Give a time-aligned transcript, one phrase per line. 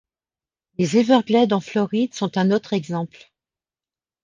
[0.79, 3.31] Les Everglades, en Floride, sont un autre exemple.